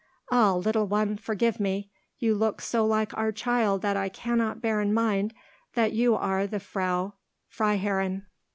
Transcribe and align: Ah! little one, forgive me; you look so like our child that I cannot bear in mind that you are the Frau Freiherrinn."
Ah! 0.31 0.55
little 0.55 0.87
one, 0.87 1.15
forgive 1.15 1.59
me; 1.59 1.91
you 2.17 2.33
look 2.33 2.59
so 2.59 2.83
like 2.83 3.15
our 3.15 3.31
child 3.31 3.83
that 3.83 3.95
I 3.95 4.09
cannot 4.09 4.59
bear 4.59 4.81
in 4.81 4.95
mind 4.95 5.31
that 5.75 5.93
you 5.93 6.15
are 6.15 6.47
the 6.47 6.59
Frau 6.59 7.13
Freiherrinn." 7.47 8.23